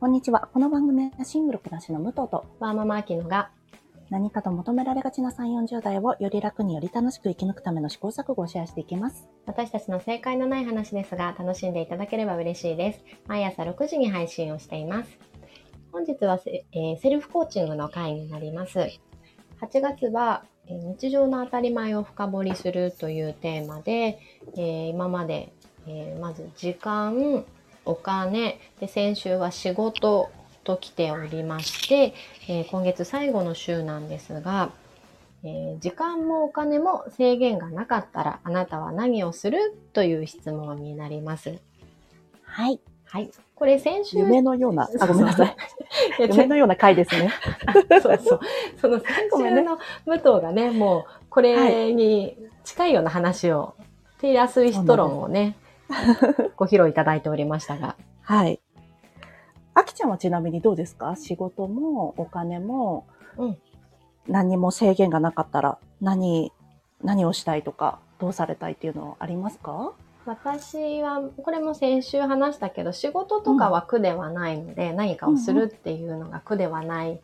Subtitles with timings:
[0.00, 0.48] こんにちは。
[0.54, 3.50] この番組はシングル暮らしの武藤とワーママアキノが
[4.08, 9.28] 何かと求められがちな3、40代をより楽により楽しく生き抜くための試行錯誤をシェアしていきます。
[9.44, 13.04] 私たちの正解のない話ですが楽しんでいただければ嬉しいです。
[13.26, 15.18] 毎朝6時に配信をしています。
[15.92, 18.78] 本日はセ,、えーセルフコーチングの回になります。
[19.60, 24.18] 8月は、えー日常の当たり前を深掘りするというテーマで、
[24.56, 25.52] えー今まで、
[25.86, 27.44] えーまず時間、
[27.84, 30.30] お金で先週は仕事
[30.64, 32.14] と来ておりまして、
[32.48, 34.70] えー今月最後の週なんですが、
[35.42, 39.58] えー時間もお金も制限がなかったらあなたは何をする？
[39.92, 41.58] という質問になります。
[42.44, 42.80] はい。
[43.06, 43.30] はい。
[43.54, 44.18] これ先週。
[44.18, 45.56] 夢のような、あ、ごめんなさい。
[46.20, 47.30] 夢のような回ですね。
[48.02, 48.40] そうそう。
[48.80, 53.74] その先週の武藤がね、もうこれに近いような話を、
[54.20, 55.56] テイラー・スウィフト論をね、
[56.56, 57.96] ご披露いただいておりましたが。
[58.22, 58.60] はい。
[59.74, 61.16] あきちゃんはちなみにどうですか？
[61.16, 63.06] 仕事もお金も、
[63.36, 63.58] うん
[64.28, 66.52] 何も制限がなかったら何、
[67.02, 69.92] 何をしたいとか、どうされたいっていうのはありますか？
[70.26, 77.18] 私は、これも先週話したけど、仕事とかは苦ではないので、何かをするっていうのが苦ではない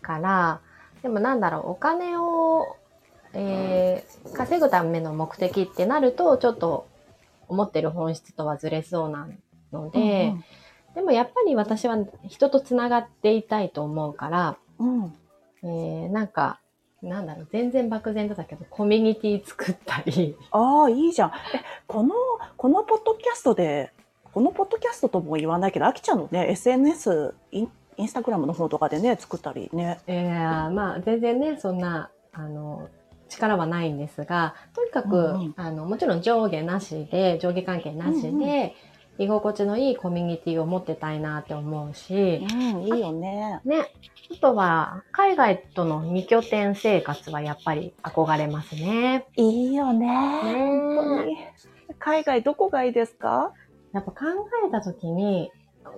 [0.00, 0.60] から、
[1.02, 2.76] でもなんだろう、お金を、
[3.34, 6.86] えー稼ぐための目的ってなると、ちょっと
[7.50, 9.28] 思ってる本質とはずれそうな
[9.72, 10.32] ので、
[10.94, 11.98] でもやっぱり私は
[12.28, 15.12] 人とつながっていたいと思うから、うん、うん。
[15.62, 16.58] えーなんか、
[17.02, 21.28] なんだろう、全然漠然とだけど、コミュニティ作ったり、ああ、いいじゃん。
[21.28, 21.32] え、
[21.86, 22.14] この、
[22.56, 23.92] このポッドキャストで、
[24.32, 30.00] このポッドキャストとも言わないけど、あきちゃんのね、SNS、インインスタグラムの方とかでね、作ったりね。
[30.06, 32.88] えー、まあ全然ねそんなあの
[33.30, 38.72] 力はないんですがとにかく、うんうんあのもちろん上下なしで上下関係なしで、うんうん
[39.18, 43.60] 居心地のいいコミュニティを持ってたいなって思うし、うん、いいよね。
[43.66, 43.92] ね、
[44.32, 49.26] あとは海外との二拠点生活はやっぱり憧れますね。
[49.36, 50.06] いいよね。
[50.06, 51.36] ね本当に。
[51.98, 53.52] 海外どこがいいですか？
[53.92, 54.16] やっぱ考
[54.66, 55.50] えた時に、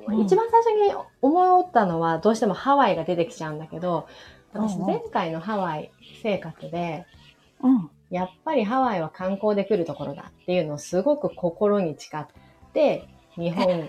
[0.09, 4.09] うん一番最初に思ったのはどうしてもハワイが出てきちゃうんだけど
[4.53, 5.92] 私前回のハワイ
[6.25, 7.22] 生活で、うん。
[8.10, 12.26] やっぱりハワイは観光で来るところだっていうのをすごく心に誓っ
[12.72, 13.88] て、日本、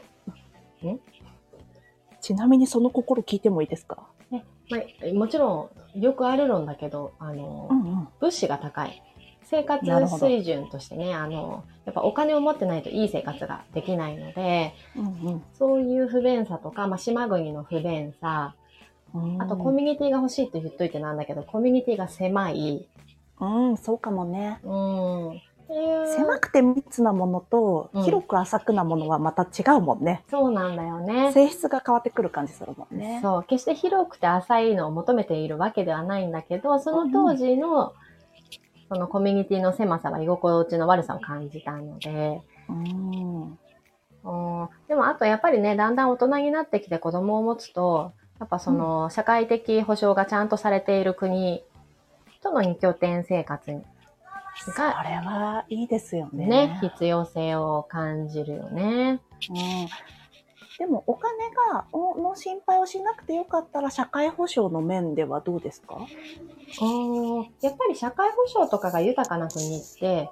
[2.21, 4.07] ちなみにその心聞いてもいいですか？
[4.69, 8.07] まあ、もちろんよくある論だけど、あの、んうん。
[8.21, 9.03] 物資が高い。
[9.43, 18.55] 生活水準としてね、あの、やっぱお金を持ってないといい生活ができないので、うんそういう不便さとか、まあ、島国の不便さ、
[19.13, 19.41] うん。
[19.41, 22.87] あとコミュニティが欲しいと言っといてなんだけど、コミュニティが狭い。
[23.39, 24.59] うん、そうかもね。
[24.63, 24.75] う
[25.35, 25.41] ん。
[26.15, 30.23] 狭くて密なものと、うん広く浅くなものはまた違うもんね。
[30.29, 31.31] そうなんだよね。
[31.31, 33.19] 性質が変わってくる感じするもんね。
[33.21, 37.93] そう、決して広くて浅いのを求めているわけではないんだけど、その当時の、
[38.89, 43.43] そのコミュニティの狭さは居心地の悪さを感じたので、うん。
[43.43, 43.49] う
[44.65, 51.63] んでもあとやっぱりね、だんだん大人になってきて子供を持つと、やっぱその社会的保障がちゃんとされている国
[52.43, 53.81] との二拠点生活に
[54.65, 56.45] それはいいですよね。
[56.45, 59.19] ね、必要性を感じるよね。
[59.49, 59.87] うん。
[60.77, 65.97] でもお金が、おの心配をしなくてよかったら社会保障の面ではどうですか？
[65.97, 70.29] うんやっぱり社会保障とかが豊かな国って、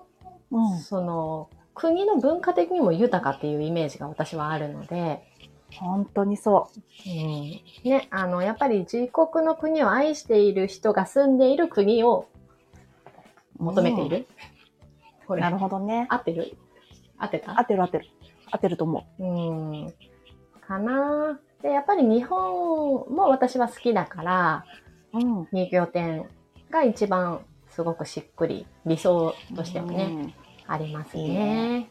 [0.52, 0.80] うん。
[0.80, 5.24] その国の文化的にも豊かっていうイメージが私はあるので、
[5.80, 6.70] 本当にそ
[7.06, 12.28] うん、ね、あの、やっぱり自国の国を愛している人が住んでいる国を
[13.60, 13.64] う。
[13.64, 14.28] 求めている？
[15.28, 16.08] これ、なるほどね。
[16.10, 16.58] 合ってる？
[17.18, 17.60] 合ってた？
[17.60, 18.06] 合ってる合ってる。
[18.52, 19.94] 合ってると思うん。
[20.68, 24.66] かなで、やっぱり日本も私は好きだから、
[25.14, 25.20] う。
[25.20, 25.48] うん。
[25.52, 26.26] 二拠点
[26.70, 30.34] が一番すごくしっくり、理想としてはね、うん
[30.68, 31.90] ありますいいね。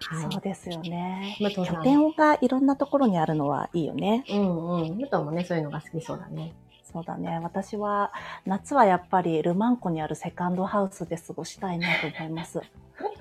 [0.00, 0.32] はい。
[0.32, 1.36] そうですよね。
[1.40, 4.24] 武藤さん拠点がいろんなところにあるのはいいよね。
[4.28, 4.98] うんうん。
[4.98, 6.54] 武藤もね、そういうのが好きそうだね。
[6.82, 7.40] そうだね。
[7.42, 8.12] 私は、
[8.46, 12.60] 夏はやっぱりルマンコにあるセカンドハウスで過ごしたいなと思います。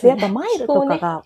[0.00, 1.24] でやっぱマイルとかが、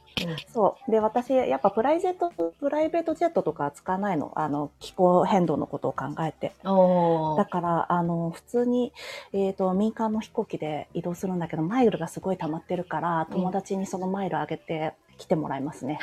[0.53, 0.91] そう。
[0.91, 4.33] で、私、やっぱプライベート、プライベートジェットとかは使わないの。
[4.37, 6.53] あの、気候変動のことを考えて。
[6.63, 8.93] だから、あの、普通に、
[9.33, 16.01] えっ、と、民間の飛行機で移動するんだけど、マイルがすごい溜まってるから、うん友達にそのマイルあげて来てもらいますね。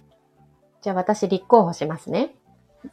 [0.81, 2.33] じゃあ私立候補しますね。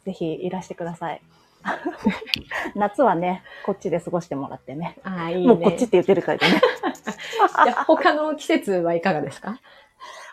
[0.03, 1.21] ぜひいらしてください。
[2.75, 4.97] 夏はね、こっちで過ごしてもらってね。
[5.03, 5.53] ああ、いいね。
[5.53, 6.61] もうこっちって言ってるからでね。
[7.65, 9.59] じゃあ他の季節はいかがですか？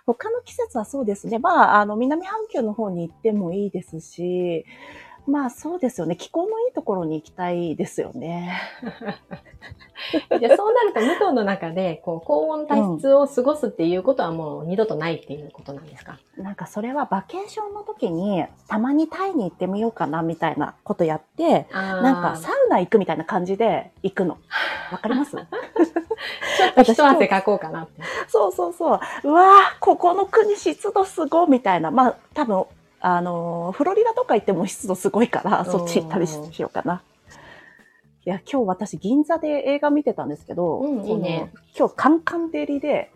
[0.07, 1.39] 他の季節はそうですね。
[1.39, 4.65] まあ、あの、南半球の方に行ってもいいですし、
[5.27, 6.17] まあそうですよね。
[6.17, 8.61] 気候のいいところに行きたいですよね。
[10.41, 24.39] じゃあそうなると、武藤の中で、こう、高温多湿を過ごすっていうことはもう二度とないっていうことなんですか、なんかそれはバケーションの時に、たまにタイに行ってみようかなみたいなことやって、ななんかサウナ行くみたいな感じで行くの。
[24.91, 25.37] わかります？
[25.39, 28.03] ちょっと一汗かこうかなって。
[28.29, 29.01] そうそうそう。
[29.25, 31.91] うわーここの国湿度すごいみたいな。
[31.93, 32.65] まあ多分、
[33.05, 37.03] あのーフロリダとか行っても湿度すごいから、そっち行ったりししようかな。
[38.25, 43.11] いや、今日私銀座で映画見てたんですけど、うんいいね今日カンカン照りで、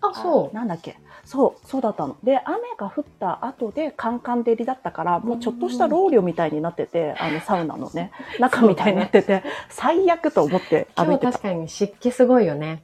[0.00, 0.54] あ、そう。
[0.54, 0.96] なんだっけ？
[1.24, 2.16] そう、そうだったの。
[2.24, 11.42] で、雨が降った後でカンカン照りだったから、もうちょっとしたロウリュみたいになってて、あのサウナのね、 中みたいになってて、最悪と思って今歩いてた日確。
[11.42, 12.82] かに湿気すごいよね。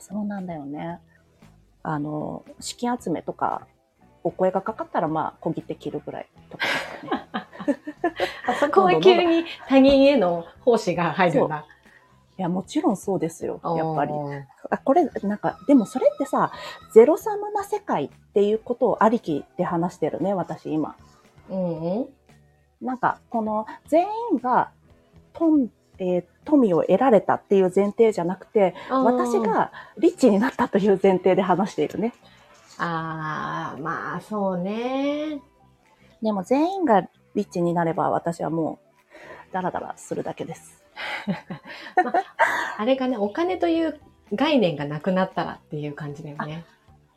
[0.00, 1.00] そうなんだよね。
[1.82, 3.66] あの、資金集めとか、
[4.28, 7.28] お声がかかったら、まあ、小切手切るぐらいとかですかね。
[8.46, 11.64] あそこは急に他人への奉仕が入るんだ。
[12.38, 14.12] いや、もちろんそうですよ、やっぱり。
[14.70, 16.52] あこれ、なんか、でもそれってさ、
[16.92, 20.94] ゼロサムな世界っていうことをありきで話してるね、私今。
[21.50, 22.06] うんうん。
[22.80, 24.70] なんか、この全員が、
[25.32, 29.38] とん、えー富を得られたっていう前提じゃなくて、私。
[29.38, 32.14] がリッチになったという前提で話しているね。
[32.78, 35.40] ああ、まあそうね。
[36.22, 37.02] でも全員が
[37.34, 38.80] リッチになれば私はも
[39.50, 40.84] うダラダラするだけです。
[42.76, 44.00] あれがね、お金という
[44.34, 46.64] 概念がなくなったらっていう感じだよね。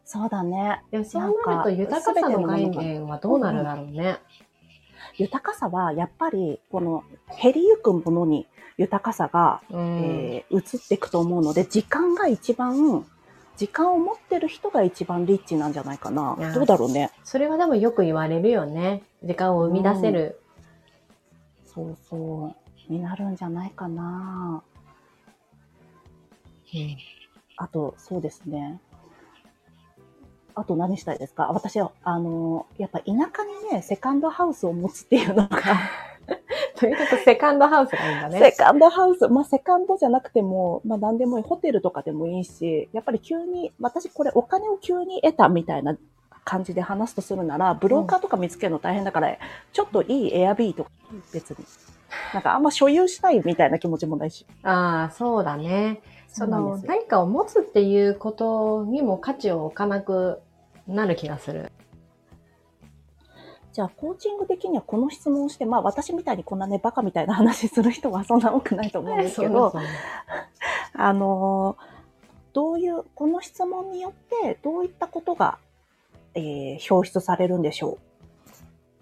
[0.05, 0.83] そうだね。
[0.91, 4.19] でもそうなると豊かさの概念はどうなるだろうね。
[5.17, 7.03] 豊かさはやっぱりこの
[7.41, 8.47] 減りゆくものに
[8.77, 9.99] 豊かさが、うん。
[9.99, 13.05] えー移っていくと思うので、時間が一番、
[13.61, 16.35] 時間を持ってる人が一番リッチなんじゃないかな。
[16.55, 17.11] どうだろうね。
[17.23, 19.03] それはでもよく言われるよね。
[19.23, 20.41] 時間を生み出せる。
[21.67, 22.55] そうそ
[22.89, 22.91] う。
[22.91, 24.63] になるんじゃないかな。
[26.73, 26.97] うん
[27.57, 28.81] あと、そうですね。
[30.55, 31.51] あと何したいですか？
[31.53, 33.13] 私は、あの、やっぱ田舎
[33.45, 35.59] にね、セカンドハウスを持つっていうのが、
[36.81, 38.51] とにかくセカンドハウスがいいんだセね。
[38.51, 45.95] カンドハウス、まあセカンドじゃなくても、まあ何でもいい、ホテルとかでもいいし、やっぱり急に、私これお金を急に得たみたいな
[46.43, 49.37] 感じで話すとするなら、ブローカーとか見つけるの大変だから、
[49.71, 50.89] ちょっといいエアビーとか
[51.31, 51.57] 別に。
[52.33, 54.45] なんかあんま所有したいみたいな気持ちもないし。
[54.63, 56.01] ああ、そうだね。
[56.27, 60.41] その何かを持つっていうことにも価値を置かなく
[60.87, 61.71] なる気がする。
[63.73, 69.73] じゃあ、コーチング的にはこの質問をして、まあ私みたいにこんなね、バカみたいな話する人はそんな多くないと思うんですけど、
[70.93, 71.91] あのー
[72.53, 74.11] どういう、この質問によっ
[74.43, 75.57] てどういったことが、
[76.33, 77.97] えー表出されるんでしょ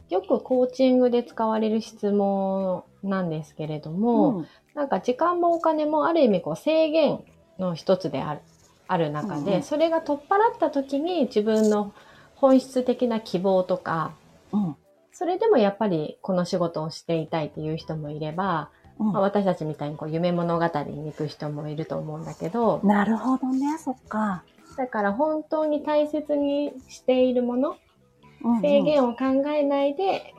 [0.09, 3.93] よくコーチングで使われる質問なんですけれどう。
[3.93, 4.47] も、うん。
[4.73, 7.23] なんか時間もお金もある意味こう制限
[7.57, 8.41] の一つである
[8.87, 9.63] ある中で、うんうん。
[9.63, 11.93] それが取っ払った時に自分の
[12.35, 14.13] 本質的な希望とか、
[14.51, 14.75] うん。
[15.11, 18.69] それでもやっぱりこの仕事をしていたいっていう人もいれば、
[18.99, 24.43] うんまあ、私たちみたいにこう夢物語に行く人もいると思うんだけど、なるほどね、そっか。
[24.77, 30.33] だから本当に大切にしているもの、うんうん制限を考えないで、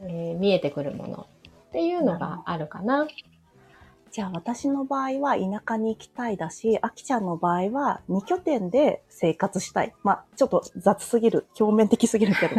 [0.00, 1.26] えー見えてくるもの
[1.68, 3.06] っていうのがあるかな。
[4.10, 9.92] じゃあ私の場合は田舎に行きたいだし、あきちゃんの場合は二拠点で生活したい。
[10.04, 12.54] まあ、ちょっと雑すぎる、表面的すぎるけど。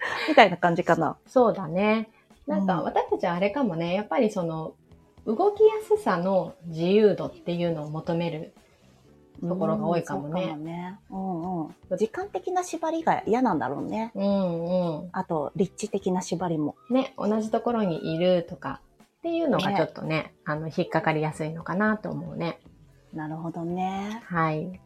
[0.28, 1.16] みたいな感じかな。
[1.26, 2.10] そうだね。
[2.46, 4.74] なんかうん私たちはあれかもね、やっぱりその
[5.26, 8.54] 動きやすさの自由度っていうのを求める。
[9.48, 10.98] ところが多いかもねうんそうね。
[11.10, 11.96] うんうん。
[11.96, 14.12] 時間的な縛りが嫌なんだろうね。
[14.14, 15.08] うんうん。
[15.12, 16.76] あと、立地的な縛りも。
[16.90, 22.60] ね、同じところにいるとかっていうのがねちょっとね、あの、引っかかりやすいのかなと思うね。
[23.14, 24.22] なるほどね。
[24.26, 24.80] はい。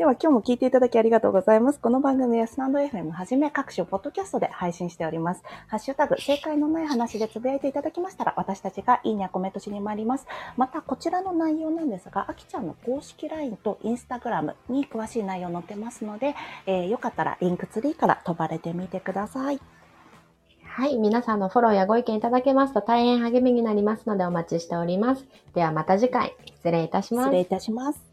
[0.00, 1.78] では今日も聞いていただきありがとうございます。
[1.78, 5.42] この番組はスタンド FM はじめ各種ポッドキャストで配信しております。
[5.66, 10.26] ハッシュタグ、正解のない話でつぶやいていただきましたら、私たちがいいねやコメントしに参ります。
[10.56, 19.60] また、こちらの内容なんですが、あきちゃんの公式 LINE と Instagram に詳しい内容載ってますので、えーよかったらリンクツリーから飛ばれてみてください。
[20.64, 20.96] はい。
[20.96, 25.26] 皆さんのフォローやご意見いただけますと大変励みになりますのでお待ちしております。
[25.52, 27.40] ではまた次回、失礼いたします失礼。
[27.40, 28.09] いたします。